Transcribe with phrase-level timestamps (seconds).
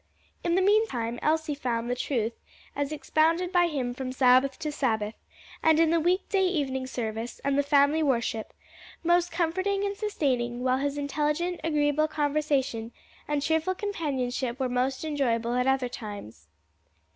[0.43, 2.33] In the meantime Elsie found the truth
[2.75, 5.13] as expounded by him from Sabbath to Sabbath,
[5.61, 8.51] and in the week day evening service and the family worship,
[9.03, 12.91] most comforting and sustaining; while his intelligent, agreeable conversation
[13.27, 16.47] and cheerful companionship were most enjoyable at other times.